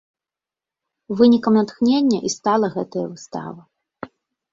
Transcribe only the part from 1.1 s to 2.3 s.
Вынікам натхнення